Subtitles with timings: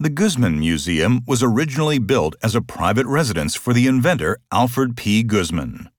[0.00, 5.24] The Guzman Museum was originally built as a private residence for the inventor Alfred P.
[5.24, 5.90] Guzman.